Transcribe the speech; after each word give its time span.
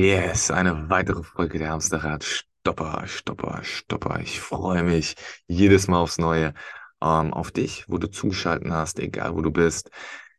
Yes, 0.00 0.50
eine 0.50 0.88
weitere 0.88 1.22
Folge 1.22 1.58
der 1.58 1.68
Hamsterrad. 1.68 2.24
Stopper, 2.24 3.02
Stopper, 3.06 3.60
Stopper. 3.62 4.18
Ich 4.20 4.40
freue 4.40 4.82
mich 4.82 5.14
jedes 5.46 5.88
Mal 5.88 5.98
aufs 5.98 6.16
Neue 6.16 6.54
ähm, 7.02 7.34
auf 7.34 7.50
dich, 7.50 7.84
wo 7.86 7.98
du 7.98 8.10
zugeschaltet 8.10 8.70
hast, 8.70 8.98
egal 8.98 9.34
wo 9.36 9.42
du 9.42 9.50
bist. 9.50 9.90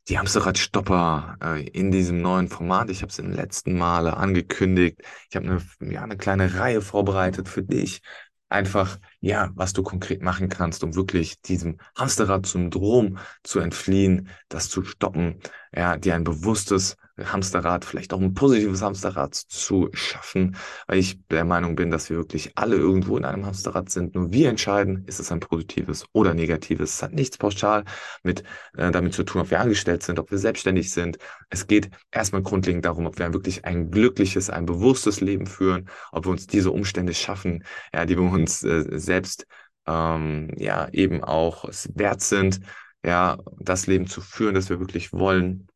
Die 0.07 0.17
Hamsterrad 0.17 0.57
Stopper 0.57 1.37
äh, 1.43 1.63
in 1.69 1.91
diesem 1.91 2.23
neuen 2.23 2.47
Format. 2.47 2.89
Ich 2.89 3.03
habe 3.03 3.11
es 3.11 3.17
den 3.17 3.33
letzten 3.33 3.77
Male 3.77 4.17
angekündigt. 4.17 4.99
Ich 5.29 5.35
habe 5.35 5.45
eine, 5.45 5.91
ja, 5.93 6.01
eine 6.01 6.17
kleine 6.17 6.55
Reihe 6.55 6.81
vorbereitet 6.81 7.47
für 7.47 7.61
dich. 7.61 8.01
Einfach, 8.49 8.97
ja, 9.21 9.51
was 9.55 9.73
du 9.73 9.83
konkret 9.83 10.21
machen 10.21 10.49
kannst, 10.49 10.83
um 10.83 10.95
wirklich 10.95 11.41
diesem 11.41 11.77
Hamsterrad-Syndrom 11.95 13.19
zu 13.43 13.59
entfliehen, 13.59 14.29
das 14.49 14.69
zu 14.69 14.83
stoppen, 14.83 15.39
ja, 15.73 15.95
dir 15.97 16.15
ein 16.15 16.23
bewusstes 16.23 16.97
Hamsterrad, 17.17 17.85
vielleicht 17.85 18.13
auch 18.13 18.21
ein 18.21 18.33
positives 18.33 18.81
Hamsterrad 18.81 19.35
zu 19.35 19.89
schaffen, 19.93 20.55
weil 20.87 20.99
ich 20.99 21.19
der 21.27 21.45
Meinung 21.45 21.75
bin, 21.75 21.91
dass 21.91 22.09
wir 22.09 22.17
wirklich 22.17 22.51
alle 22.55 22.75
irgendwo 22.75 23.17
in 23.17 23.25
einem 23.25 23.45
Hamsterrad 23.45 23.89
sind. 23.89 24.15
Nur 24.15 24.31
wir 24.31 24.49
entscheiden, 24.49 25.03
ist 25.05 25.19
es 25.19 25.31
ein 25.31 25.39
positives 25.39 26.05
oder 26.13 26.33
negatives. 26.33 26.95
Es 26.95 27.03
hat 27.03 27.13
nichts 27.13 27.37
pauschal 27.37 27.83
mit 28.23 28.43
äh, 28.77 28.91
damit 28.91 29.13
zu 29.13 29.23
tun, 29.23 29.41
ob 29.41 29.51
wir 29.51 29.59
angestellt 29.59 30.03
sind, 30.03 30.19
ob 30.19 30.31
wir 30.31 30.37
selbstständig 30.37 30.91
sind. 30.91 31.17
Es 31.49 31.67
geht 31.67 31.89
erstmal 32.11 32.41
grundlegend 32.41 32.85
darum, 32.85 33.05
ob 33.05 33.19
wir 33.19 33.33
wirklich 33.33 33.65
ein 33.65 33.91
glückliches, 33.91 34.49
ein 34.49 34.65
bewusstes 34.65 35.21
Leben 35.21 35.47
führen, 35.47 35.89
ob 36.11 36.25
wir 36.25 36.31
uns 36.31 36.47
diese 36.47 36.71
Umstände 36.71 37.13
schaffen, 37.13 37.63
ja, 37.93 38.05
die 38.05 38.17
wir 38.17 38.23
uns 38.23 38.63
äh, 38.63 38.85
selbst 39.11 39.45
ähm, 39.87 40.49
ja 40.57 40.89
eben 40.91 41.23
auch 41.23 41.65
wert 41.93 42.21
sind, 42.21 42.61
ja, 43.05 43.37
das 43.59 43.87
Leben 43.87 44.07
zu 44.07 44.21
führen, 44.21 44.55
das 44.55 44.69
wir 44.69 44.79
wirklich 44.79 45.11
wollen 45.13 45.67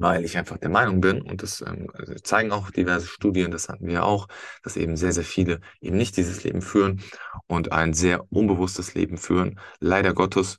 weil 0.00 0.24
ich 0.24 0.38
einfach 0.38 0.56
der 0.56 0.70
Meinung 0.70 1.00
bin, 1.00 1.20
und 1.20 1.42
das 1.42 1.60
ähm, 1.60 1.88
also 1.92 2.14
zeigen 2.14 2.52
auch 2.52 2.70
diverse 2.70 3.06
Studien, 3.06 3.50
das 3.50 3.68
hatten 3.68 3.86
wir 3.86 4.04
auch, 4.04 4.28
dass 4.62 4.76
eben 4.76 4.96
sehr, 4.96 5.12
sehr 5.12 5.24
viele 5.24 5.60
eben 5.80 5.96
nicht 5.96 6.16
dieses 6.16 6.42
Leben 6.42 6.62
führen 6.62 7.02
und 7.46 7.72
ein 7.72 7.92
sehr 7.92 8.32
unbewusstes 8.32 8.94
Leben 8.94 9.18
führen, 9.18 9.60
leider 9.78 10.14
Gottes. 10.14 10.58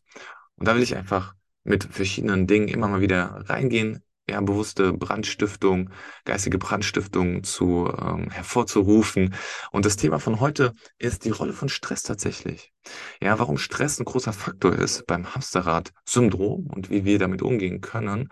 Und 0.56 0.68
da 0.68 0.76
will 0.76 0.84
ich 0.84 0.96
einfach 0.96 1.34
mit 1.64 1.84
verschiedenen 1.86 2.48
Dingen 2.48 2.68
immer 2.68 2.88
mal 2.88 3.02
wieder 3.02 3.44
reingehen, 3.48 4.04
ja, 4.32 4.42
bewusste 4.42 4.94
Brandstiftung, 4.94 5.90
geistige 6.26 6.58
Brandstiftung 6.58 7.44
zu 7.44 7.88
ähm, 7.88 8.30
hervorzurufen. 8.32 9.36
Und 9.72 9.86
das 9.86 9.98
Thema 9.98 10.20
von 10.20 10.40
heute 10.40 10.74
ist 10.98 11.26
die 11.26 11.30
Rolle 11.30 11.54
von 11.54 11.70
Stress 11.70 12.04
tatsächlich. 12.04 12.72
Ja, 13.22 13.38
warum 13.40 13.58
Stress 13.58 14.00
ein 14.00 14.06
großer 14.06 14.34
Faktor 14.34 14.74
ist 14.74 15.06
beim 15.06 15.36
Hamsterrad-Syndrom 15.36 16.68
und 16.68 16.90
wie 16.90 17.06
wir 17.06 17.20
damit 17.20 17.42
umgehen 17.42 17.82
können. 17.82 18.30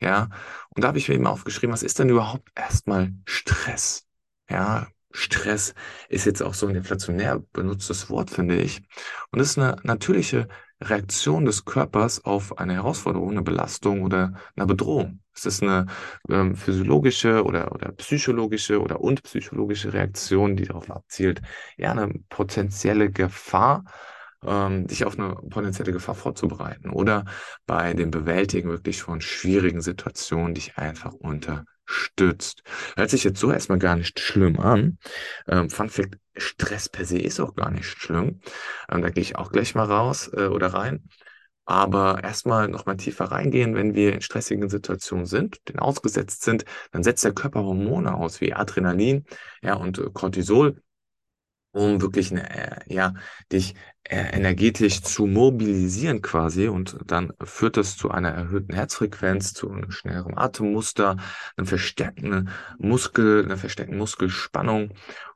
Ja, 0.00 0.28
und 0.70 0.84
da 0.84 0.88
habe 0.88 0.98
ich 0.98 1.08
mir 1.08 1.16
eben 1.16 1.26
aufgeschrieben, 1.26 1.72
was 1.72 1.82
ist 1.82 1.98
denn 1.98 2.08
überhaupt 2.08 2.48
erstmal 2.54 3.12
Stress? 3.26 4.06
Ja, 4.48 4.86
Stress 5.12 5.74
ist 6.08 6.24
jetzt 6.26 6.42
auch 6.42 6.54
so 6.54 6.66
ein 6.66 6.76
inflationär 6.76 7.42
benutztes 7.52 8.10
Wort, 8.10 8.30
finde 8.30 8.56
ich. 8.56 8.82
Und 9.30 9.40
es 9.40 9.50
ist 9.50 9.58
eine 9.58 9.76
natürliche 9.82 10.48
Reaktion 10.82 11.44
des 11.44 11.64
Körpers 11.64 12.24
auf 12.24 12.58
eine 12.58 12.74
Herausforderung, 12.74 13.30
eine 13.30 13.42
Belastung 13.42 14.02
oder 14.02 14.34
eine 14.56 14.66
Bedrohung. 14.66 15.20
Es 15.34 15.46
ist 15.46 15.62
eine 15.62 15.86
ähm, 16.28 16.54
physiologische 16.54 17.44
oder, 17.44 17.72
oder 17.72 17.92
psychologische 17.92 18.80
oder 18.80 19.00
und 19.00 19.22
psychologische 19.22 19.92
Reaktion, 19.92 20.56
die 20.56 20.64
darauf 20.64 20.90
abzielt, 20.90 21.42
ja, 21.76 21.92
eine 21.92 22.12
potenzielle 22.28 23.10
Gefahr, 23.10 23.84
ähm, 24.44 24.86
dich 24.86 25.04
auf 25.04 25.18
eine 25.18 25.34
potenzielle 25.34 25.92
Gefahr 25.92 26.14
vorzubereiten 26.14 26.90
oder 26.90 27.24
bei 27.66 27.92
dem 27.94 28.10
Bewältigen 28.10 28.70
wirklich 28.70 29.02
von 29.02 29.20
schwierigen 29.20 29.82
Situationen 29.82 30.54
dich 30.54 30.78
einfach 30.78 31.12
unterstützt. 31.90 32.62
Hört 32.96 33.10
sich 33.10 33.24
jetzt 33.24 33.40
so 33.40 33.50
erstmal 33.50 33.78
gar 33.78 33.96
nicht 33.96 34.18
schlimm 34.20 34.58
an. 34.58 34.98
Ähm, 35.48 35.70
Fun 35.70 35.88
Fact, 35.88 36.16
Stress 36.36 36.88
per 36.88 37.04
se 37.04 37.18
ist 37.18 37.40
auch 37.40 37.54
gar 37.54 37.70
nicht 37.70 37.86
schlimm. 37.86 38.40
Ähm, 38.88 39.02
da 39.02 39.10
gehe 39.10 39.22
ich 39.22 39.36
auch 39.36 39.52
gleich 39.52 39.74
mal 39.74 39.84
raus 39.84 40.30
äh, 40.32 40.46
oder 40.46 40.68
rein. 40.68 41.08
Aber 41.64 42.24
erstmal 42.24 42.68
nochmal 42.68 42.96
tiefer 42.96 43.26
reingehen, 43.26 43.74
wenn 43.74 43.94
wir 43.94 44.12
in 44.14 44.22
stressigen 44.22 44.68
Situationen 44.68 45.26
sind, 45.26 45.68
den 45.68 45.78
ausgesetzt 45.78 46.42
sind, 46.42 46.64
dann 46.90 47.04
setzt 47.04 47.24
der 47.24 47.32
Körper 47.32 47.62
Hormone 47.62 48.14
aus 48.14 48.40
wie 48.40 48.52
Adrenalin 48.52 49.24
ja, 49.62 49.74
und 49.74 49.98
äh, 49.98 50.10
Cortisol, 50.12 50.82
um 51.72 52.00
wirklich 52.00 52.30
eine, 52.30 52.48
äh, 52.50 52.80
ja, 52.92 53.14
dich 53.52 53.74
äh, 54.04 54.36
energetisch 54.36 55.02
zu 55.02 55.26
mobilisieren 55.26 56.22
quasi. 56.22 56.68
Und 56.68 56.96
dann 57.06 57.32
führt 57.42 57.76
das 57.76 57.96
zu 57.96 58.10
einer 58.10 58.30
erhöhten 58.30 58.74
Herzfrequenz, 58.74 59.52
zu 59.54 59.70
einem 59.70 59.90
schnelleren 59.90 60.36
Atemmuster, 60.36 61.16
einem 61.56 61.66
verstärkten 61.66 62.50
Muskel, 62.78 63.44
einer 63.44 63.56
verstärkten 63.56 63.98
Muskelspannung. 63.98 64.90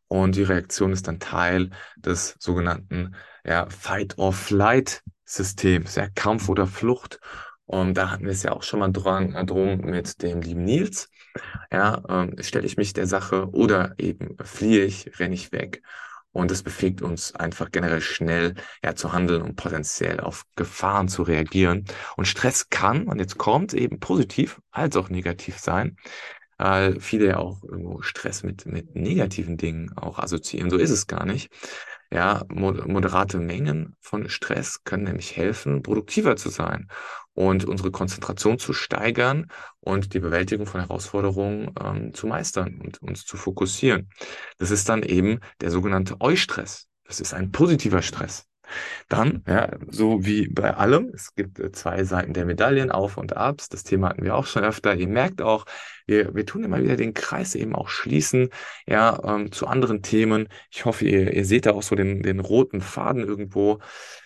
Und 0.09 0.37
die 0.37 0.43
Reaktion 0.43 0.93
ist 0.93 1.09
dann 1.09 1.19
Teil 1.19 1.71
des 1.97 2.37
sogenannten 2.39 3.15
ja, 3.44 3.69
Fight-or-Flight-Systems, 3.69 5.94
ja, 5.97 6.09
Kampf 6.15 6.49
oder 6.49 6.67
Flucht. 6.67 7.21
Und 7.67 7.94
da 7.94 8.11
hatten 8.11 8.25
wir 8.25 8.33
es 8.33 8.43
ja 8.43 8.53
auch 8.53 8.62
schon 8.62 8.81
mal 8.81 8.93
dran, 8.93 9.34
äh, 9.34 9.44
drum 9.44 9.78
mit 9.78 10.23
dem 10.23 10.43
lieben 10.43 10.65
Nils. 10.65 11.11
Ja, 11.73 12.03
ähm, 12.09 12.37
stelle 12.41 12.67
ich 12.67 12.77
mich 12.77 12.93
der 12.93 13.06
Sache 13.06 13.49
oder 13.50 13.94
eben 13.99 14.37
fliehe 14.44 14.84
ich, 14.84 15.19
renne 15.19 15.34
ich 15.34 15.53
weg. 15.53 15.83
Und 16.34 16.50
es 16.50 16.62
befähigt 16.62 17.00
uns 17.00 17.34
einfach 17.34 17.71
generell 17.72 18.03
schnell 18.03 18.55
ja, 18.84 18.95
zu 18.95 19.15
handeln 19.15 19.41
und 19.41 19.56
potenziell 19.56 20.21
auf 20.21 20.45
Gefahren 20.56 21.09
zu 21.09 21.22
reagieren. 21.22 21.87
Und 22.17 22.27
Stress 22.27 22.69
kann, 22.69 23.05
und 23.05 23.21
jetzt 23.21 23.39
kommt 23.39 23.72
eben 23.72 24.00
positiv 24.00 24.61
als 24.71 24.97
auch 24.97 25.09
negativ 25.09 25.59
sein 25.59 25.97
weil 26.56 27.00
viele 27.00 27.27
ja 27.27 27.39
auch 27.39 27.62
irgendwo 27.65 28.03
Stress 28.03 28.43
mit, 28.43 28.67
mit 28.67 28.94
negativen 28.94 29.56
Dingen 29.56 29.93
auch 29.97 30.19
assoziieren. 30.19 30.71
So 30.71 30.77
ist 30.77 30.91
es 30.91 31.06
gar 31.06 31.27
nicht. 31.27 31.53
Ja, 32.15 32.45
moderate 32.49 33.41
Mengen 33.41 33.97
von 34.01 34.29
Stress 34.29 34.85
können 34.85 35.03
nämlich 35.03 35.37
helfen, 35.37 35.83
produktiver 35.83 36.37
zu 36.37 36.49
sein 36.49 36.87
und 37.33 37.65
unsere 37.65 37.91
Konzentration 37.91 38.61
zu 38.61 38.73
steigern 38.73 39.49
und 39.81 40.15
die 40.15 40.21
Bewältigung 40.21 40.65
von 40.67 40.81
Herausforderungen 40.81 41.75
ähm, 41.83 42.15
zu 42.15 42.29
meistern 42.29 42.81
und 42.81 43.03
uns 43.03 43.27
zu 43.27 43.37
fokussieren. 43.37 44.11
Das 44.59 44.71
ist 44.71 44.89
dann 44.89 45.03
eben 45.03 45.41
der 45.61 45.73
sogenannte 45.73 46.21
Eustress. 46.21 46.87
Das 47.03 47.19
ist 47.19 47.35
ein 47.35 47.51
positiver 47.51 48.01
Stress. 48.01 48.47
Dann, 49.09 49.43
ja, 49.47 49.71
so 49.89 50.25
wie 50.25 50.49
bei 50.49 50.75
allem, 50.75 51.11
es 51.15 51.35
gibt 51.35 51.59
äh, 51.59 51.73
zwei 51.73 52.05
Seiten 52.05 52.33
der 52.33 52.47
Medaillen, 52.47 52.91
Auf 52.91 53.17
und 53.17 53.37
Abs. 53.37 53.69
Das 53.69 53.85
Thema 53.85 54.11
hatten 54.11 54.25
wir 54.25 54.35
auch 54.35 54.47
schon 54.47 54.65
öfter. 54.65 54.95
Ihr 54.95 55.09
merkt 55.09 55.43
auch, 55.43 55.67
wir, 56.07 56.35
wir 56.35 56.47
tun 56.47 56.65
immer 56.65 56.83
wieder 56.83 56.97
den 56.97 57.15
Kreis 57.15 57.55
eben 57.55 57.75
auch 57.75 57.89
schließen, 57.89 58.51
ja, 58.87 59.19
ähm, 59.25 59.53
zu 59.53 59.67
anderen 59.67 60.03
Themen. 60.03 60.49
Ich 60.71 60.85
hoffe, 60.85 61.05
ihr, 61.07 61.33
ihr 61.33 61.45
seht 61.45 61.67
da 61.67 61.73
auch 61.73 61.83
so 61.83 61.95
den, 61.95 62.23
den 62.23 62.41
roten 62.41 62.81
Faden 62.81 63.23
irgendwo. 63.25 63.81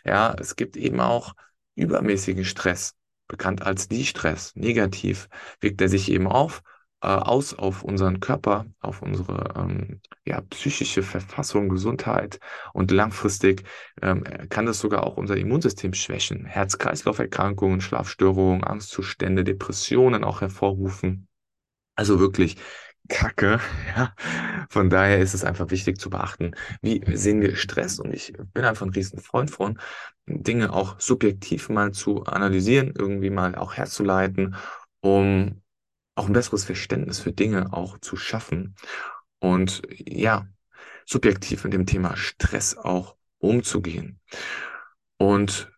Ja, 0.04 0.34
es 0.38 0.56
gibt 0.56 0.77
eben 0.77 1.00
auch 1.00 1.34
übermäßigen 1.75 2.44
Stress, 2.44 2.94
bekannt 3.28 3.62
als 3.62 3.88
Die-Stress. 3.88 4.56
Negativ 4.56 5.28
wirkt 5.60 5.81
er 5.81 5.88
sich 5.88 6.10
eben 6.10 6.27
auf 6.27 6.62
aus 7.00 7.54
auf 7.54 7.84
unseren 7.84 8.20
Körper, 8.20 8.66
auf 8.81 9.03
unsere 9.03 9.54
ähm, 9.56 10.00
ja, 10.25 10.41
psychische 10.41 11.03
Verfassung, 11.03 11.69
Gesundheit 11.69 12.41
und 12.72 12.91
langfristig 12.91 13.62
ähm, 14.03 14.25
kann 14.48 14.66
das 14.66 14.81
sogar 14.81 15.04
auch 15.04 15.16
unser 15.16 15.36
Immunsystem 15.36 15.94
schwächen. 15.94 16.44
Herz-Kreislauf-Erkrankungen, 16.44 17.81
Schlafstörungen, 17.81 18.64
Angstzustände, 18.64 19.44
Depressionen 19.44 20.25
auch 20.25 20.41
hervorrufen. 20.41 21.28
Also 21.94 22.20
wirklich 22.20 22.56
Kacke. 23.09 23.60
Ja. 23.97 24.15
Von 24.70 24.91
daher 24.91 25.19
ist 25.19 25.34
es 25.34 25.44
einfach 25.44 25.70
wichtig 25.70 25.98
zu 25.98 26.10
beachten, 26.10 26.53
wie 26.82 27.03
sehen 27.16 27.41
wir 27.41 27.56
Stress. 27.56 27.98
Und 27.98 28.12
ich 28.12 28.34
bin 28.53 28.65
einfach 28.65 28.86
ein 28.86 28.92
riesen 28.92 29.19
Freund 29.19 29.50
von, 29.50 29.78
Dinge 30.26 30.72
auch 30.72 31.00
subjektiv 31.00 31.69
mal 31.70 31.92
zu 31.92 32.25
analysieren, 32.25 32.92
irgendwie 32.97 33.30
mal 33.30 33.54
auch 33.54 33.75
herzuleiten, 33.75 34.56
um 35.00 35.62
auch 36.18 36.26
ein 36.26 36.32
besseres 36.32 36.65
Verständnis 36.65 37.20
für 37.20 37.32
Dinge 37.32 37.72
auch 37.72 37.98
zu 37.98 38.16
schaffen 38.16 38.74
und 39.38 39.82
ja, 39.88 40.47
subjektiv 41.06 41.65
mit 41.65 41.72
dem 41.72 41.86
Thema 41.86 42.16
Stress 42.16 42.76
auch 42.76 43.16
umzugehen. 43.38 44.20
Und 45.16 45.70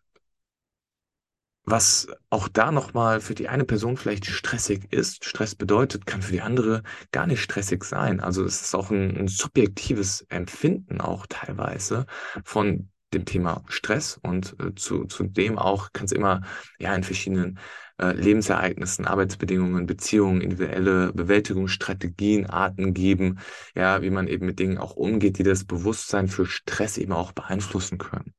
was 1.63 2.07
auch 2.29 2.47
da 2.47 2.71
nochmal 2.71 3.21
für 3.21 3.35
die 3.35 3.47
eine 3.47 3.63
Person 3.63 3.95
vielleicht 3.95 4.25
stressig 4.25 4.91
ist, 4.91 5.25
Stress 5.25 5.53
bedeutet, 5.53 6.05
kann 6.07 6.23
für 6.23 6.33
die 6.33 6.41
andere 6.41 6.81
gar 7.11 7.27
nicht 7.27 7.41
stressig 7.41 7.83
sein. 7.83 8.19
Also 8.19 8.43
es 8.43 8.61
ist 8.61 8.75
auch 8.75 8.89
ein, 8.89 9.15
ein 9.15 9.27
subjektives 9.27 10.25
Empfinden 10.29 11.01
auch 11.01 11.27
teilweise 11.27 12.07
von 12.43 12.89
dem 13.13 13.25
Thema 13.25 13.63
Stress 13.67 14.19
und 14.21 14.55
äh, 14.59 14.73
zu, 14.75 15.05
zu 15.05 15.23
dem 15.23 15.59
auch 15.59 15.91
kann 15.93 16.05
es 16.05 16.11
immer 16.11 16.41
ja 16.79 16.95
in 16.95 17.03
verschiedenen 17.03 17.59
äh, 18.01 18.13
Lebensereignissen, 18.13 19.05
Arbeitsbedingungen, 19.05 19.85
Beziehungen, 19.85 20.41
individuelle 20.41 21.13
Bewältigungsstrategien, 21.13 22.47
Arten 22.47 22.93
geben, 22.93 23.39
ja, 23.75 24.01
wie 24.01 24.09
man 24.09 24.27
eben 24.27 24.45
mit 24.45 24.59
Dingen 24.59 24.77
auch 24.77 24.95
umgeht, 24.95 25.37
die 25.37 25.43
das 25.43 25.65
Bewusstsein 25.65 26.27
für 26.27 26.45
Stress 26.45 26.97
eben 26.97 27.13
auch 27.13 27.31
beeinflussen 27.31 27.97
können. 27.97 28.33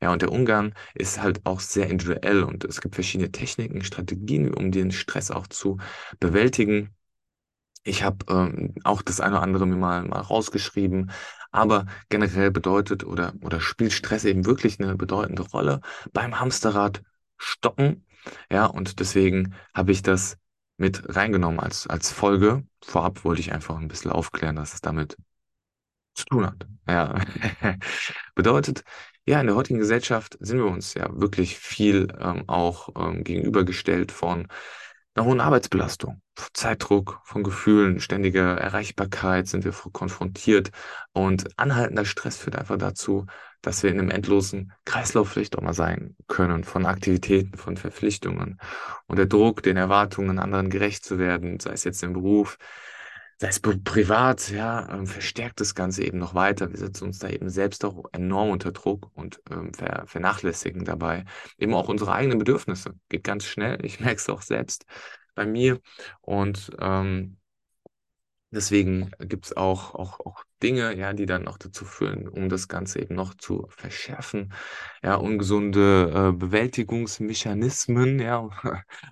Ja, 0.00 0.12
und 0.12 0.22
der 0.22 0.32
Umgang 0.32 0.74
ist 0.94 1.20
halt 1.20 1.44
auch 1.44 1.60
sehr 1.60 1.88
individuell 1.90 2.42
und 2.42 2.64
es 2.64 2.80
gibt 2.80 2.94
verschiedene 2.94 3.32
Techniken, 3.32 3.82
Strategien, 3.82 4.54
um 4.54 4.70
den 4.70 4.92
Stress 4.92 5.30
auch 5.30 5.46
zu 5.46 5.78
bewältigen. 6.20 6.94
Ich 7.82 8.02
habe 8.02 8.24
ähm, 8.28 8.74
auch 8.84 9.02
das 9.02 9.20
eine 9.20 9.36
oder 9.36 9.42
andere 9.42 9.66
mir 9.66 9.76
mal, 9.76 10.04
mal 10.04 10.20
rausgeschrieben. 10.20 11.10
Aber 11.50 11.86
generell 12.10 12.50
bedeutet 12.50 13.04
oder, 13.04 13.32
oder 13.40 13.60
spielt 13.60 13.92
Stress 13.92 14.24
eben 14.24 14.44
wirklich 14.44 14.78
eine 14.80 14.96
bedeutende 14.96 15.42
Rolle 15.42 15.80
beim 16.12 16.38
Hamsterrad 16.38 17.02
stoppen. 17.38 18.04
Ja, 18.50 18.66
und 18.66 19.00
deswegen 19.00 19.54
habe 19.74 19.92
ich 19.92 20.02
das 20.02 20.38
mit 20.76 21.14
reingenommen 21.14 21.60
als, 21.60 21.86
als 21.86 22.10
Folge. 22.10 22.64
Vorab 22.84 23.24
wollte 23.24 23.40
ich 23.40 23.52
einfach 23.52 23.76
ein 23.78 23.88
bisschen 23.88 24.12
aufklären, 24.12 24.56
dass 24.56 24.74
es 24.74 24.80
damit 24.80 25.16
zu 26.14 26.24
tun 26.26 26.46
hat. 26.46 26.66
Ja. 26.88 27.14
Bedeutet, 28.34 28.82
ja, 29.26 29.40
in 29.40 29.46
der 29.46 29.56
heutigen 29.56 29.78
Gesellschaft 29.78 30.36
sind 30.40 30.58
wir 30.58 30.66
uns 30.66 30.94
ja 30.94 31.08
wirklich 31.20 31.58
viel 31.58 32.08
ähm, 32.18 32.48
auch 32.48 32.90
ähm, 32.96 33.24
gegenübergestellt 33.24 34.12
von 34.12 34.48
einer 35.18 35.26
hohen 35.26 35.40
Arbeitsbelastung, 35.40 36.22
Zeitdruck, 36.52 37.20
von 37.24 37.42
Gefühlen, 37.42 37.98
ständiger 37.98 38.56
Erreichbarkeit 38.56 39.48
sind 39.48 39.64
wir 39.64 39.72
konfrontiert. 39.72 40.70
Und 41.12 41.58
anhaltender 41.58 42.04
Stress 42.04 42.36
führt 42.36 42.54
einfach 42.54 42.78
dazu, 42.78 43.26
dass 43.60 43.82
wir 43.82 43.90
in 43.90 43.98
einem 43.98 44.10
endlosen 44.10 44.72
Kreislauf 44.84 45.30
vielleicht 45.30 45.58
auch 45.58 45.62
mal 45.62 45.74
sein 45.74 46.14
können 46.28 46.62
von 46.62 46.86
Aktivitäten, 46.86 47.56
von 47.56 47.76
Verpflichtungen. 47.76 48.60
Und 49.08 49.16
der 49.16 49.26
Druck, 49.26 49.64
den 49.64 49.76
Erwartungen 49.76 50.38
anderen 50.38 50.70
gerecht 50.70 51.04
zu 51.04 51.18
werden, 51.18 51.58
sei 51.58 51.72
es 51.72 51.82
jetzt 51.82 52.04
im 52.04 52.12
Beruf, 52.12 52.56
sei 53.40 53.48
es 53.48 53.60
privat, 53.60 54.50
ja, 54.50 54.88
ähm, 54.92 55.06
verstärkt 55.06 55.60
das 55.60 55.74
Ganze 55.74 56.04
eben 56.04 56.18
noch 56.18 56.34
weiter. 56.34 56.70
Wir 56.70 56.78
setzen 56.78 57.04
uns 57.04 57.18
da 57.18 57.28
eben 57.28 57.48
selbst 57.50 57.84
auch 57.84 58.04
enorm 58.12 58.50
unter 58.50 58.72
Druck 58.72 59.10
und 59.14 59.40
ähm, 59.50 59.72
ver 59.72 60.04
vernachlässigen 60.06 60.84
dabei 60.84 61.24
eben 61.56 61.74
auch 61.74 61.88
unsere 61.88 62.12
eigenen 62.12 62.38
Bedürfnisse. 62.38 62.94
Geht 63.08 63.24
ganz 63.24 63.44
schnell. 63.44 63.78
Ich 63.84 64.00
merke 64.00 64.16
es 64.16 64.28
auch 64.28 64.42
selbst 64.42 64.84
bei 65.34 65.46
mir. 65.46 65.80
Und 66.20 66.70
ähm, 66.80 67.38
Deswegen 68.50 69.10
gibt 69.20 69.46
es 69.46 69.56
auch, 69.56 69.94
auch, 69.94 70.20
auch 70.20 70.42
Dinge, 70.62 70.96
ja, 70.96 71.12
die 71.12 71.26
dann 71.26 71.44
noch 71.44 71.58
dazu 71.58 71.84
führen, 71.84 72.26
um 72.28 72.48
das 72.48 72.66
Ganze 72.66 73.00
eben 73.00 73.14
noch 73.14 73.34
zu 73.34 73.66
verschärfen. 73.68 74.54
Ja, 75.02 75.16
ungesunde 75.16 76.30
äh, 76.30 76.32
Bewältigungsmechanismen, 76.32 78.18
ja, 78.18 78.48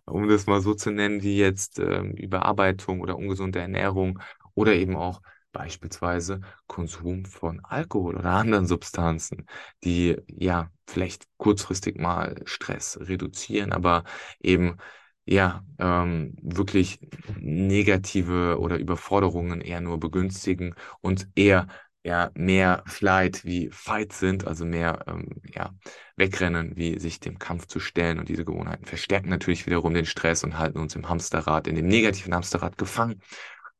um 0.07 0.29
das 0.29 0.47
mal 0.47 0.63
so 0.63 0.75
zu 0.75 0.91
nennen, 0.91 1.23
wie 1.23 1.37
jetzt 1.37 1.79
ähm, 1.79 2.13
Überarbeitung 2.13 3.01
oder 3.01 3.17
ungesunde 3.17 3.59
Ernährung 3.61 4.21
oder 4.55 4.75
eben 4.75 4.97
auch 4.97 5.21
beispielsweise 5.53 6.41
Konsum 6.67 7.27
von 7.27 7.61
Alkohol 7.65 8.17
oder 8.17 8.31
anderen 8.33 8.67
Substanzen, 8.67 9.47
die 9.85 10.17
ja 10.29 10.71
vielleicht 10.87 11.25
kurzfristig 11.37 11.99
mal 11.99 12.41
Stress 12.47 12.99
reduzieren, 13.03 13.73
aber 13.73 14.05
eben 14.41 14.77
ja, 15.27 15.65
ähm, 15.79 16.37
wirklich 16.41 17.01
negative 17.39 18.59
oder 18.61 18.79
Überforderungen 18.79 19.61
eher 19.61 19.81
nur 19.81 19.99
begünstigen 20.01 20.75
und 21.01 21.29
eher 21.35 21.67
ja, 22.05 22.31
mehr 22.35 22.85
Flight 22.87 23.45
wie 23.45 23.69
Fight 23.73 24.13
sind, 24.13 24.47
also 24.47 24.65
mehr 24.65 25.05
ähm, 25.09 25.29
ja, 25.53 25.75
wegrennen, 26.15 26.77
wie 26.77 27.01
sich 27.01 27.19
dem 27.19 27.39
Kampf 27.41 27.67
zu 27.67 27.81
stellen. 27.81 28.21
Und 28.21 28.29
diese 28.29 28.45
Gewohnheiten 28.45 28.85
verstärken 28.85 29.29
natürlich 29.29 29.67
wiederum 29.67 29.93
den 29.93 30.07
Stress 30.07 30.45
und 30.45 30.57
halten 30.57 30.79
uns 30.79 30.95
im 30.95 31.09
Hamsterrad, 31.09 31.67
in 31.67 31.75
dem 31.75 31.89
negativen 31.89 32.33
Hamsterrad 32.33 32.79
gefangen. 32.79 33.21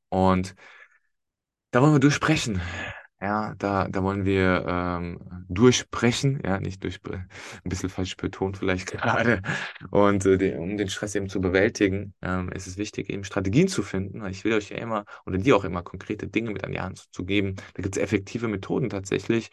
Und 0.09 0.57
da 1.71 1.83
wollen 1.83 1.93
wir 1.93 2.01
durchsprechen. 2.01 2.61
Ja, 3.19 3.55
da, 3.57 3.89
da 3.89 4.03
wollen 4.03 4.27
wir 4.27 4.67
ähm, 4.69 5.19
durchbrechen, 5.49 6.39
ja, 6.45 6.61
nicht 6.61 6.85
durch, 6.85 7.01
ein 7.07 7.27
bisschen 7.65 7.89
falsch 7.89 8.15
betont 8.19 8.59
vielleicht 8.59 8.87
gerade. 8.93 9.41
Und 9.91 10.27
äh, 10.27 10.37
den, 10.37 10.59
um 10.59 10.77
den 10.77 10.91
Stress 10.91 11.15
eben 11.15 11.31
zu 11.31 11.41
bewältigen, 11.41 12.13
ähm, 12.21 12.51
ist 12.53 12.67
es 12.67 12.77
wichtig, 12.77 13.09
eben 13.09 13.25
Strategien 13.25 13.69
zu 13.69 13.83
finden. 13.83 14.23
Ich 14.27 14.45
will 14.45 14.53
euch 14.53 14.69
ja 14.69 14.77
immer 14.77 15.07
oder 15.25 15.39
dir 15.39 15.57
auch 15.57 15.65
immer 15.65 15.83
konkrete 15.83 16.29
Dinge 16.29 16.51
mit 16.51 16.63
an 16.65 16.73
die 16.73 16.81
Hand 16.81 17.07
zu 17.15 17.25
geben. 17.25 17.55
Da 17.75 17.83
gibt 17.83 17.97
es 17.97 18.03
effektive 18.03 18.49
Methoden 18.49 18.91
tatsächlich, 18.91 19.51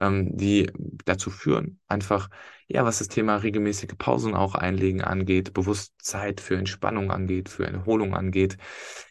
ähm, 0.00 0.36
die 0.36 0.70
dazu 1.04 1.30
führen, 1.30 1.80
einfach, 1.88 2.28
ja, 2.68 2.84
was 2.84 2.98
das 2.98 3.08
Thema 3.08 3.36
regelmäßige 3.36 3.92
Pausen 3.98 4.34
auch 4.34 4.54
einlegen 4.54 5.02
angeht, 5.02 5.52
bewusst 5.52 5.94
Zeit 6.02 6.40
für 6.40 6.56
Entspannung 6.56 7.10
angeht, 7.10 7.48
für 7.48 7.66
Erholung 7.66 8.14
angeht. 8.14 8.56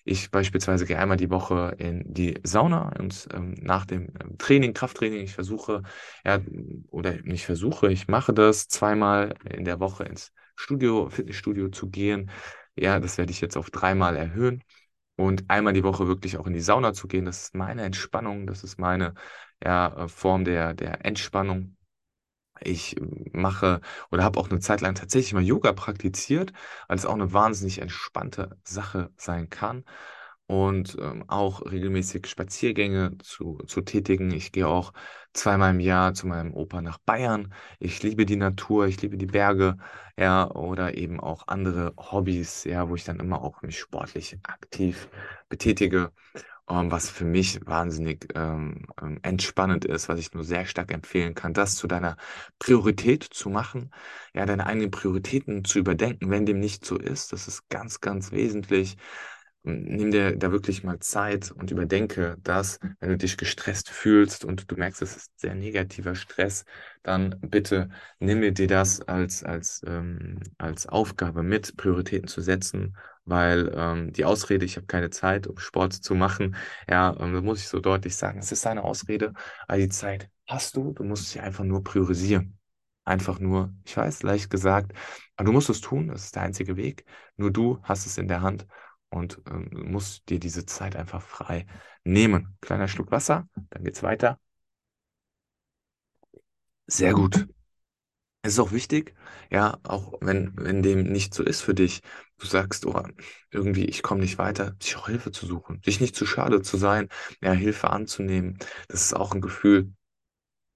Ich 0.03 0.31
beispielsweise 0.31 0.85
gehe 0.85 0.97
einmal 0.97 1.17
die 1.17 1.29
Woche 1.29 1.75
in 1.77 2.03
die 2.05 2.39
Sauna 2.43 2.91
und 2.99 3.27
ähm, 3.33 3.53
nach 3.61 3.85
dem 3.85 4.09
ähm, 4.19 4.37
Training, 4.37 4.73
Krafttraining, 4.73 5.21
ich 5.21 5.33
versuche, 5.33 5.83
ja, 6.25 6.39
oder 6.89 7.13
nicht 7.23 7.45
versuche, 7.45 7.91
ich 7.91 8.07
mache 8.07 8.33
das 8.33 8.67
zweimal 8.67 9.35
in 9.49 9.65
der 9.65 9.79
Woche 9.79 10.03
ins 10.03 10.31
Studio, 10.55 11.09
Fitnessstudio 11.09 11.69
zu 11.69 11.89
gehen. 11.89 12.29
Ja, 12.75 12.99
das 12.99 13.17
werde 13.17 13.31
ich 13.31 13.41
jetzt 13.41 13.57
auf 13.57 13.69
dreimal 13.69 14.15
erhöhen. 14.15 14.63
Und 15.21 15.49
einmal 15.49 15.73
die 15.73 15.83
Woche 15.83 16.07
wirklich 16.07 16.37
auch 16.37 16.47
in 16.47 16.53
die 16.53 16.61
Sauna 16.61 16.93
zu 16.93 17.07
gehen, 17.07 17.25
das 17.25 17.43
ist 17.43 17.55
meine 17.55 17.83
Entspannung, 17.83 18.47
das 18.47 18.63
ist 18.63 18.79
meine 18.79 19.13
ja, 19.63 20.07
Form 20.07 20.45
der, 20.45 20.73
der 20.73 21.05
Entspannung. 21.05 21.77
Ich 22.59 22.95
mache 23.33 23.81
oder 24.11 24.23
habe 24.23 24.39
auch 24.39 24.49
eine 24.49 24.59
Zeit 24.59 24.81
lang 24.81 24.95
tatsächlich 24.95 25.33
mal 25.33 25.43
Yoga 25.43 25.73
praktiziert, 25.73 26.53
weil 26.87 26.97
es 26.97 27.05
auch 27.05 27.13
eine 27.13 27.33
wahnsinnig 27.33 27.79
entspannte 27.81 28.57
Sache 28.63 29.11
sein 29.15 29.49
kann 29.49 29.83
und 30.51 30.97
ähm, 30.99 31.23
auch 31.29 31.61
regelmäßig 31.71 32.27
Spaziergänge 32.27 33.17
zu, 33.19 33.59
zu 33.67 33.79
tätigen. 33.81 34.31
Ich 34.31 34.51
gehe 34.51 34.67
auch 34.67 34.91
zweimal 35.31 35.71
im 35.71 35.79
Jahr 35.79 36.13
zu 36.13 36.27
meinem 36.27 36.53
Opa 36.53 36.81
nach 36.81 36.97
Bayern. 36.97 37.53
Ich 37.79 38.03
liebe 38.03 38.25
die 38.25 38.35
Natur, 38.35 38.87
ich 38.87 39.01
liebe 39.01 39.15
die 39.15 39.27
Berge, 39.27 39.77
ja, 40.17 40.51
oder 40.51 40.97
eben 40.97 41.21
auch 41.21 41.47
andere 41.47 41.93
Hobbys, 41.97 42.65
ja, 42.65 42.89
wo 42.89 42.95
ich 42.95 43.05
dann 43.05 43.21
immer 43.21 43.41
auch 43.41 43.61
mich 43.61 43.79
sportlich 43.79 44.37
aktiv 44.43 45.07
betätige, 45.47 46.11
ähm, 46.69 46.91
was 46.91 47.09
für 47.09 47.23
mich 47.25 47.65
wahnsinnig 47.65 48.27
ähm, 48.35 48.87
ähm 49.01 49.19
entspannend 49.21 49.85
ist, 49.85 50.09
was 50.09 50.19
ich 50.19 50.33
nur 50.33 50.43
sehr 50.43 50.65
stark 50.65 50.91
empfehlen 50.91 51.33
kann, 51.33 51.53
das 51.53 51.75
zu 51.75 51.87
deiner 51.87 52.17
Priorität 52.59 53.23
zu 53.23 53.49
machen, 53.49 53.91
ja, 54.33 54.45
deine 54.45 54.65
eigenen 54.65 54.91
Prioritäten 54.91 55.63
zu 55.63 55.79
überdenken, 55.79 56.29
wenn 56.29 56.45
dem 56.45 56.59
nicht 56.59 56.83
so 56.85 56.97
ist. 56.97 57.31
Das 57.31 57.47
ist 57.47 57.69
ganz, 57.69 58.01
ganz 58.01 58.33
wesentlich 58.33 58.97
nimm 59.63 60.11
dir 60.11 60.35
da 60.35 60.51
wirklich 60.51 60.83
mal 60.83 60.99
Zeit 60.99 61.51
und 61.51 61.71
überdenke 61.71 62.37
das, 62.41 62.79
wenn 62.99 63.09
du 63.09 63.17
dich 63.17 63.37
gestresst 63.37 63.89
fühlst 63.89 64.43
und 64.43 64.69
du 64.71 64.75
merkst, 64.75 65.01
es 65.01 65.15
ist 65.15 65.39
sehr 65.39 65.55
negativer 65.55 66.15
Stress, 66.15 66.65
dann 67.03 67.35
bitte 67.41 67.89
nimm 68.19 68.53
dir 68.53 68.67
das 68.67 69.01
als, 69.01 69.43
als, 69.43 69.81
ähm, 69.85 70.39
als 70.57 70.87
Aufgabe 70.87 71.43
mit, 71.43 71.77
Prioritäten 71.77 72.27
zu 72.27 72.41
setzen, 72.41 72.97
weil 73.25 73.71
ähm, 73.75 74.11
die 74.13 74.25
Ausrede, 74.25 74.65
ich 74.65 74.77
habe 74.77 74.87
keine 74.87 75.09
Zeit, 75.11 75.47
um 75.47 75.57
Sport 75.57 75.93
zu 75.93 76.15
machen, 76.15 76.55
ja, 76.89 77.15
ähm, 77.19 77.33
da 77.33 77.41
muss 77.41 77.59
ich 77.59 77.67
so 77.67 77.79
deutlich 77.79 78.15
sagen, 78.15 78.39
es 78.39 78.51
ist 78.51 78.65
eine 78.65 78.83
Ausrede, 78.83 79.33
aber 79.67 79.77
die 79.77 79.89
Zeit 79.89 80.29
hast 80.47 80.75
du, 80.75 80.91
du 80.93 81.03
musst 81.03 81.29
sie 81.29 81.39
einfach 81.39 81.63
nur 81.63 81.83
priorisieren. 81.83 82.57
Einfach 83.03 83.39
nur, 83.39 83.73
ich 83.83 83.97
weiß, 83.97 84.21
leicht 84.23 84.49
gesagt, 84.51 84.93
aber 85.35 85.47
du 85.47 85.51
musst 85.53 85.69
es 85.69 85.81
tun, 85.81 86.07
das 86.09 86.25
ist 86.25 86.35
der 86.35 86.43
einzige 86.43 86.77
Weg. 86.77 87.05
Nur 87.35 87.51
du 87.51 87.79
hast 87.83 88.05
es 88.05 88.17
in 88.19 88.27
der 88.27 88.41
Hand 88.41 88.67
und 89.11 89.41
ähm, 89.49 89.69
musst 89.91 90.29
dir 90.29 90.39
diese 90.39 90.65
Zeit 90.65 90.95
einfach 90.95 91.21
frei 91.21 91.67
nehmen. 92.03 92.57
Kleiner 92.61 92.87
Schluck 92.87 93.11
Wasser, 93.11 93.47
dann 93.69 93.83
geht's 93.83 94.03
weiter. 94.03 94.39
Sehr 96.87 97.13
gut. 97.13 97.47
Es 98.43 98.53
ist 98.53 98.59
auch 98.59 98.71
wichtig, 98.71 99.15
ja, 99.51 99.77
auch 99.83 100.13
wenn, 100.21 100.53
wenn 100.57 100.81
dem 100.81 101.03
nicht 101.03 101.33
so 101.35 101.43
ist 101.43 101.61
für 101.61 101.75
dich, 101.75 102.01
du 102.39 102.47
sagst, 102.47 102.85
oh, 102.87 103.03
irgendwie, 103.51 103.85
ich 103.85 104.01
komme 104.01 104.21
nicht 104.21 104.39
weiter, 104.39 104.75
sich 104.81 104.95
auch 104.97 105.07
Hilfe 105.07 105.31
zu 105.31 105.45
suchen, 105.45 105.79
sich 105.85 106.01
nicht 106.01 106.15
zu 106.15 106.25
schade 106.25 106.61
zu 106.63 106.77
sein, 106.77 107.09
ja, 107.41 107.51
Hilfe 107.51 107.91
anzunehmen. 107.91 108.57
Das 108.87 109.01
ist 109.01 109.13
auch 109.15 109.33
ein 109.33 109.41
Gefühl. 109.41 109.93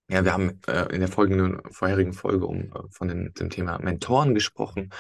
Ja, 0.10 0.24
wir 0.24 0.34
haben 0.34 0.62
äh, 0.68 0.94
in 0.94 1.00
der 1.00 1.10
folgenden, 1.10 1.62
vorherigen 1.72 2.14
Folge 2.14 2.46
um, 2.46 2.72
äh, 2.74 2.80
von 2.92 3.08
dem, 3.08 3.34
dem 3.34 3.50
Thema 3.50 3.80
Mentoren 3.80 4.36
gesprochen. 4.36 4.92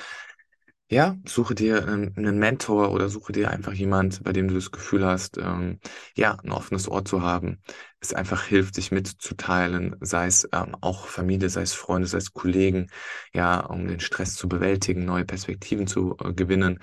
Ja, 0.87 1.17
suche 1.27 1.55
dir 1.55 1.87
einen, 1.87 2.15
einen 2.15 2.37
Mentor 2.37 2.91
oder 2.91 3.09
suche 3.09 3.31
dir 3.33 3.49
einfach 3.49 3.73
jemand, 3.73 4.23
bei 4.23 4.33
dem 4.33 4.47
du 4.47 4.53
das 4.53 4.69
Gefühl 4.71 5.03
hast, 5.03 5.37
ähm, 5.39 5.79
ja, 6.15 6.37
ein 6.43 6.51
offenes 6.51 6.87
Ohr 6.87 7.03
zu 7.03 7.23
haben. 7.23 7.59
Es 7.99 8.13
einfach 8.13 8.43
hilft, 8.43 8.75
sich 8.75 8.91
mitzuteilen, 8.91 9.95
sei 10.01 10.27
es 10.27 10.47
ähm, 10.53 10.75
auch 10.81 11.07
Familie, 11.07 11.49
sei 11.49 11.63
es 11.63 11.73
Freunde, 11.73 12.07
sei 12.07 12.19
es 12.19 12.33
Kollegen, 12.33 12.91
ja, 13.33 13.61
um 13.61 13.87
den 13.87 13.99
Stress 13.99 14.35
zu 14.35 14.47
bewältigen, 14.47 15.05
neue 15.05 15.25
Perspektiven 15.25 15.87
zu 15.87 16.15
äh, 16.23 16.33
gewinnen. 16.33 16.79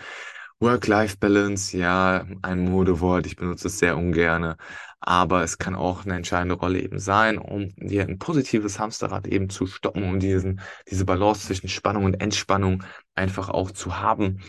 Work-Life-Balance, 0.63 1.77
ja, 1.77 2.25
ein 2.43 2.71
Modewort, 2.71 3.27
ich 3.27 3.35
benutze 3.35 3.67
es 3.67 3.81
sehr 3.81 3.97
ungerne, 3.97 4.57
aber 5.01 5.43
es 5.43 5.59
kann 5.59 5.75
auch 5.75 6.05
eine 6.05 6.15
entscheidende 6.15 6.55
Rolle 6.55 6.81
eben 6.81 7.01
sein, 7.01 7.37
um 7.37 7.75
dir 7.77 8.03
ein 8.07 8.21
positives 8.21 8.79
Hamsterrad 8.79 9.27
eben 9.27 9.51
zu 9.51 9.67
stoppen, 9.67 10.05
um 10.05 10.21
diesen, 10.21 10.61
diese 10.89 11.05
Balance 11.05 11.49
zwischen 11.49 11.69
Spannung 11.69 12.05
und 12.05 12.21
Entspannung 12.21 12.85
einfach 13.17 13.49
auch 13.49 13.73
zu 13.73 13.99
haben, 13.99 14.41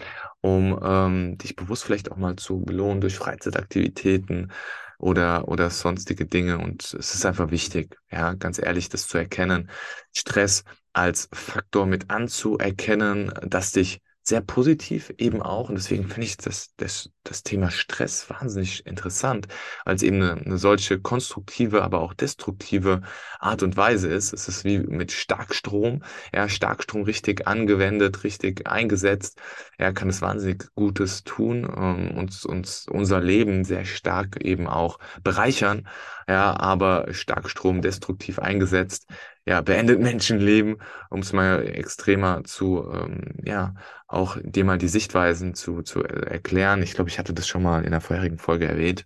um 0.41 0.79
ähm, 0.84 1.38
dich 1.39 1.55
bewusst 1.55 1.84
vielleicht 1.84 2.12
auch 2.12 2.17
mal 2.17 2.36
zu 2.36 2.62
belohnen 2.62 3.01
durch 3.01 3.15
Freizeitaktivitäten 3.17 4.51
oder, 5.00 5.48
oder 5.48 5.72
sonstige 5.72 6.27
Dinge. 6.27 6.60
Und 6.60 6.93
es 6.93 7.15
ist 7.15 7.25
einfach 7.25 7.50
wichtig, 7.50 7.98
ja, 8.12 8.34
ganz 8.34 8.60
ehrlich, 8.60 8.88
das 8.89 9.08
zu 9.08 9.17
erkennen, 9.17 9.72
Stress 10.15 10.63
als 10.93 11.27
Faktor 11.34 11.88
mit 11.88 12.12
anzuerkennen, 12.12 13.34
das 13.41 13.72
dich 13.72 14.00
sehr 14.24 14.42
positiv 14.42 15.13
eben 15.18 15.42
auch. 15.42 15.70
Und 15.70 15.75
deswegen 15.75 16.08
finde 16.08 16.24
ich 16.27 16.38
das, 16.38 16.74
das, 16.77 17.10
das 17.24 17.44
Thema 17.44 17.70
Stress 17.72 18.30
wahnsinnig 18.30 18.86
interessant, 18.86 19.48
es 19.86 20.01
eben 20.01 20.22
eine, 20.22 20.42
eine 20.42 20.58
solche 20.58 21.00
konstruktive, 21.00 21.84
aber 21.84 22.00
auch 22.01 22.13
destruktive 22.13 23.01
Art 23.39 23.63
und 23.63 23.75
Weise 23.77 24.08
ist. 24.08 24.34
Es 24.34 24.48
ist 24.48 24.63
wie 24.63 24.80
mit 24.80 25.12
Starkstrom. 25.12 26.03
Ja, 26.34 26.48
Starkstrom 26.48 27.03
richtig 27.03 27.48
angewendet, 27.48 28.24
richtig 28.24 28.68
eingesetzt. 28.68 29.39
Er 29.77 29.88
ja, 29.88 29.94
kann 29.94 30.10
es 30.10 30.22
wahnsinnig 30.22 30.74
Gutes 30.75 31.24
tun, 31.24 31.70
ähm, 31.75 32.18
uns, 32.18 32.46
uns 32.46 32.88
unser 32.89 33.20
Leben 33.20 33.63
sehr 33.65 33.86
stark 33.86 34.42
eben 34.44 34.68
auch 34.68 35.00
bereichern. 35.24 35.88
Ja, 36.27 36.58
aber 36.58 37.13
Starkstrom 37.13 37.82
destruktiv 37.82 38.39
eingesetzt, 38.39 39.08
ja, 39.45 39.62
beendet 39.62 40.00
Menschenleben, 40.01 40.77
um 41.09 41.19
es 41.21 41.33
mal 41.33 41.65
extremer 41.67 42.43
zu, 42.43 42.89
ähm, 42.91 43.35
ja, 43.45 43.73
auch 44.07 44.38
dir 44.43 44.65
mal 44.65 44.77
die 44.77 44.88
Sichtweisen 44.88 45.53
zu, 45.55 45.81
zu 45.81 46.03
erklären. 46.03 46.81
Ich 46.83 46.93
glaube, 46.93 47.09
ich 47.09 47.19
hatte 47.19 47.33
das 47.33 47.47
schon 47.47 47.63
mal 47.63 47.83
in 47.83 47.91
der 47.91 48.01
vorherigen 48.01 48.38
Folge 48.38 48.67
erwähnt. 48.67 49.05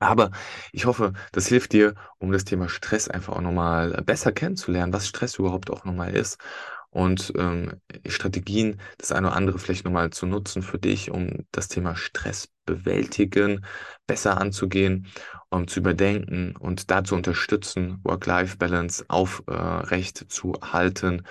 Aber 0.00 0.30
ich 0.72 0.86
hoffe, 0.86 1.12
das 1.32 1.48
hilft 1.48 1.72
dir, 1.72 1.94
um 2.18 2.30
das 2.30 2.44
Thema 2.44 2.68
Stress 2.68 3.08
einfach 3.08 3.34
auch 3.36 3.40
nochmal 3.40 4.02
besser 4.04 4.30
kennenzulernen, 4.32 4.92
was 4.92 5.08
Stress 5.08 5.38
überhaupt 5.38 5.70
auch 5.70 5.84
nochmal 5.84 6.14
ist 6.14 6.38
und 6.98 7.32
ähm, 7.38 7.80
Strategien, 8.08 8.80
das 8.98 9.12
eine 9.12 9.28
oder 9.28 9.36
andere 9.36 9.60
vielleicht 9.60 9.84
nochmal 9.84 10.10
zu 10.10 10.26
nutzen 10.26 10.62
für 10.62 10.80
dich, 10.80 11.12
um 11.12 11.46
das 11.52 11.68
Thema 11.68 11.94
Stress 11.94 12.48
bewältigen, 12.66 13.64
besser 14.08 14.40
anzugehen, 14.40 15.06
um 15.48 15.68
zu 15.68 15.78
überdenken 15.78 16.56
und 16.56 16.90
dazu 16.90 17.14
unterstützen, 17.14 18.00
Work-Life-Balance 18.02 19.04
aufrecht 19.06 20.22
äh, 20.22 20.26
zu 20.26 20.54
halten 20.60 21.22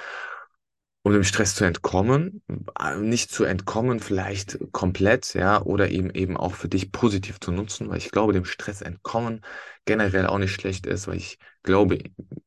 um 1.04 1.14
dem 1.14 1.24
Stress 1.24 1.56
zu 1.56 1.64
entkommen, 1.64 2.42
äh, 2.80 2.98
nicht 2.98 3.32
zu 3.32 3.46
entkommen, 3.46 4.02
vielleicht 4.02 4.58
komplett, 4.74 5.34
ja, 5.36 5.62
oder 5.62 5.90
eben 5.90 6.10
eben 6.10 6.36
auch 6.36 6.54
für 6.54 6.68
dich 6.68 6.92
positiv 6.92 7.40
zu 7.40 7.52
nutzen, 7.52 7.90
weil 7.90 7.98
ich 7.98 8.12
glaube, 8.12 8.34
dem 8.34 8.44
Stress 8.44 8.82
entkommen 8.82 9.42
generell 9.86 10.28
auch 10.28 10.38
nicht 10.38 10.54
schlecht 10.54 10.86
ist, 10.86 11.08
weil 11.08 11.16
ich 11.16 11.40
glaube 11.64 12.00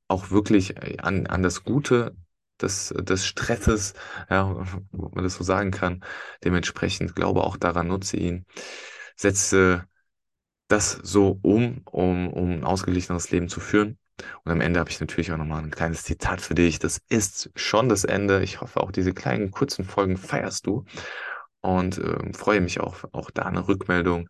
auch 0.08 0.30
wirklich 0.30 0.74
an, 1.02 1.26
an 1.26 1.42
das 1.42 1.64
Gute 1.64 2.14
des, 2.62 2.94
des 2.96 3.26
Stresses, 3.26 3.94
ja, 4.28 4.48
ob 4.92 5.14
man 5.14 5.24
das 5.24 5.34
so 5.34 5.44
sagen 5.44 5.70
kann. 5.70 6.04
Dementsprechend 6.44 7.14
glaube 7.14 7.44
auch 7.44 7.56
daran, 7.56 7.88
nutze 7.88 8.16
ihn, 8.16 8.46
setze 9.16 9.84
das 10.68 10.92
so 11.02 11.38
um, 11.42 11.82
um, 11.90 12.32
um 12.32 12.50
ein 12.50 12.64
ausgeglicheneres 12.64 13.30
Leben 13.30 13.48
zu 13.48 13.60
führen. 13.60 13.98
Und 14.44 14.52
am 14.52 14.60
Ende 14.60 14.80
habe 14.80 14.90
ich 14.90 15.00
natürlich 15.00 15.32
auch 15.32 15.36
nochmal 15.36 15.62
ein 15.62 15.70
kleines 15.70 16.02
Zitat 16.04 16.40
für 16.40 16.54
dich. 16.54 16.78
Das 16.78 17.00
ist 17.08 17.50
schon 17.56 17.88
das 17.88 18.04
Ende. 18.04 18.42
Ich 18.42 18.60
hoffe, 18.60 18.80
auch 18.80 18.92
diese 18.92 19.12
kleinen 19.12 19.50
kurzen 19.50 19.84
Folgen 19.84 20.16
feierst 20.16 20.66
du 20.66 20.84
und 21.60 21.98
äh, 21.98 22.32
freue 22.32 22.60
mich 22.60 22.80
auch, 22.80 23.04
auch 23.12 23.30
da 23.30 23.42
eine 23.42 23.66
Rückmeldung. 23.66 24.28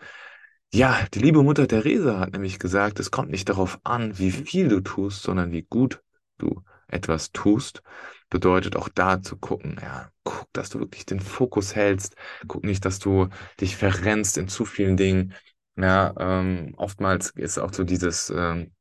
Ja, 0.73 0.97
die 1.13 1.19
liebe 1.19 1.43
Mutter 1.43 1.67
Theresa 1.67 2.21
hat 2.21 2.33
nämlich 2.33 2.59
gesagt, 2.59 3.01
es 3.01 3.11
kommt 3.11 3.31
nicht 3.31 3.49
darauf 3.49 3.81
an, 3.83 4.19
wie 4.19 4.31
viel 4.31 4.69
du 4.69 4.81
tust, 4.81 5.23
sondern 5.23 5.51
wie 5.51 5.63
gut 5.63 6.01
du 6.39 6.63
etwas 6.91 7.33
tust. 7.33 7.83
Bedeutet 8.31 8.77
auch 8.77 8.89
da 8.89 9.23
zu 9.23 9.37
gucken, 9.37 9.77
ja, 9.83 10.11
guck, 10.25 10.47
dass 10.53 10.71
du 10.71 10.79
wirklich 10.81 11.07
den 11.07 11.21
Fokus 11.21 11.75
hältst. 11.75 12.17
Guck 12.47 12.65
nicht, 12.65 12.85
dass 12.85 12.99
du 12.99 13.29
dich 13.61 13.77
verrennst 13.77 14.39
in 14.39 14.49
zu 14.49 14.65
vielen 14.65 14.97
Dingen. 14.97 15.35
Ja, 15.77 16.15
ähm, 16.19 16.75
oftmals 16.77 17.31
ist 17.31 17.59
auch 17.59 17.73
so 17.73 17.85
dieses 17.85 18.31
ähm, 18.31 18.73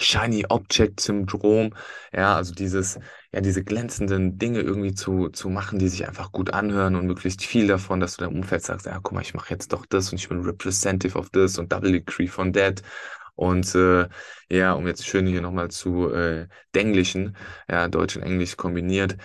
Shiny 0.00 0.46
Object 0.48 1.00
Syndrom, 1.00 1.74
ja, 2.12 2.34
also 2.36 2.54
dieses, 2.54 2.98
ja, 3.32 3.40
diese 3.40 3.62
glänzenden 3.62 4.38
Dinge 4.38 4.60
irgendwie 4.60 4.94
zu, 4.94 5.28
zu 5.28 5.50
machen, 5.50 5.78
die 5.78 5.88
sich 5.88 6.08
einfach 6.08 6.32
gut 6.32 6.52
anhören 6.54 6.96
und 6.96 7.06
möglichst 7.06 7.44
viel 7.44 7.66
davon, 7.66 8.00
dass 8.00 8.16
du 8.16 8.24
deinem 8.24 8.36
Umfeld 8.36 8.62
sagst, 8.64 8.86
ja, 8.86 8.98
guck 9.02 9.12
mal, 9.12 9.20
ich 9.20 9.34
mache 9.34 9.50
jetzt 9.52 9.72
doch 9.72 9.84
das 9.86 10.10
und 10.10 10.18
ich 10.18 10.28
bin 10.28 10.40
representative 10.40 11.18
of 11.18 11.30
this 11.30 11.58
und 11.58 11.70
double 11.72 11.92
decree 11.92 12.26
von 12.28 12.52
that. 12.54 12.82
Und 13.40 13.74
äh, 13.74 14.06
ja, 14.50 14.74
um 14.74 14.86
jetzt 14.86 15.06
schön 15.06 15.26
hier 15.26 15.40
nochmal 15.40 15.70
zu 15.70 16.12
äh, 16.12 16.46
Denglichen, 16.74 17.38
ja, 17.70 17.88
Deutsch 17.88 18.16
und 18.16 18.22
Englisch 18.22 18.58
kombiniert. 18.58 19.16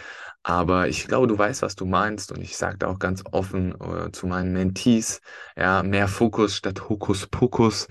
Aber 0.42 0.88
ich 0.88 1.06
glaube, 1.06 1.28
du 1.28 1.38
weißt, 1.38 1.62
was 1.64 1.76
du 1.76 1.86
meinst. 1.86 2.32
Und 2.32 2.42
ich 2.42 2.56
sage 2.56 2.78
da 2.78 2.88
auch 2.88 2.98
ganz 2.98 3.24
offen 3.34 3.76
äh, 3.82 4.12
zu 4.14 4.28
meinen 4.28 4.54
Mentees, 4.54 5.20
ja, 5.58 5.84
mehr 5.84 6.08
Fokus 6.08 6.56
statt 6.56 6.88
Hokuspokus. 6.88 7.90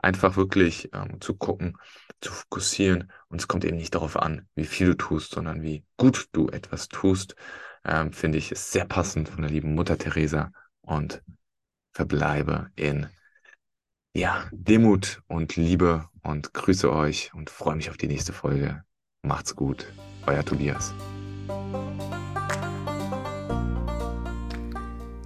Einfach 0.00 0.38
wirklich 0.38 0.88
ähm, 0.94 1.20
zu 1.20 1.34
gucken, 1.34 1.76
zu 2.22 2.32
fokussieren. 2.32 3.12
Und 3.28 3.42
es 3.42 3.48
kommt 3.48 3.66
eben 3.66 3.76
nicht 3.76 3.94
darauf 3.94 4.16
an, 4.16 4.48
wie 4.54 4.64
viel 4.64 4.86
du 4.88 4.94
tust, 4.96 5.32
sondern 5.32 5.60
wie 5.62 5.84
gut 5.98 6.28
du 6.32 6.48
etwas 6.48 6.88
tust. 6.88 7.36
Ähm, 7.84 8.14
Finde 8.14 8.38
ich 8.38 8.50
ist 8.50 8.72
sehr 8.72 8.86
passend 8.86 9.28
von 9.28 9.42
der 9.42 9.50
lieben 9.50 9.74
Mutter 9.74 9.98
Teresa 9.98 10.52
und 10.80 11.22
verbleibe 11.92 12.70
in 12.76 13.08
ja, 14.16 14.46
Demut 14.50 15.20
und 15.28 15.56
Liebe 15.56 16.08
und 16.22 16.54
grüße 16.54 16.90
euch 16.90 17.32
und 17.34 17.50
freue 17.50 17.76
mich 17.76 17.90
auf 17.90 17.98
die 17.98 18.06
nächste 18.06 18.32
Folge. 18.32 18.82
Macht's 19.20 19.54
gut, 19.54 19.92
euer 20.26 20.42
Tobias. 20.42 20.94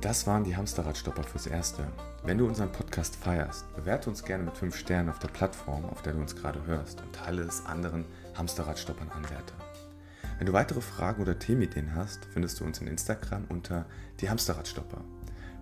Das 0.01 0.27
waren 0.27 0.43
die 0.43 0.57
Hamsterradstopper 0.57 1.23
fürs 1.23 1.47
Erste. 1.47 1.87
Wenn 2.25 2.39
du 2.39 2.49
unseren 2.49 2.73
Podcast 2.73 3.15
feierst, 3.15 3.73
bewerte 3.77 4.11
uns 4.11 4.25
gerne 4.25 4.43
mit 4.43 4.57
5 4.57 4.77
Sternen 4.77 5.09
auf 5.09 5.21
der 5.21 5.29
Plattform, 5.29 5.85
auf 5.85 6.03
der 6.03 6.15
du 6.15 6.19
uns 6.19 6.35
gerade 6.35 6.67
hörst 6.67 7.01
und 7.01 7.15
teile 7.15 7.43
es 7.43 7.65
anderen 7.67 8.05
Hamsterradstoppern 8.35 9.11
Anwärter. 9.11 9.55
Wenn 10.39 10.49
du 10.49 10.53
weitere 10.53 10.81
Fragen 10.81 11.23
oder 11.23 11.39
Themenideen 11.39 11.95
hast, 11.95 12.25
findest 12.33 12.59
du 12.59 12.65
uns 12.65 12.81
in 12.81 12.89
Instagram 12.89 13.45
unter 13.51 13.87
die 14.21 14.29
Hamsterradstopper. 14.29 15.05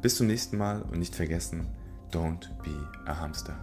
Bis 0.00 0.16
zum 0.16 0.28
nächsten 0.28 0.56
Mal 0.56 0.80
und 0.80 0.98
nicht 0.98 1.14
vergessen, 1.14 1.66
don't 2.10 2.48
be 2.62 2.76
a 3.06 3.14
hamster. 3.14 3.56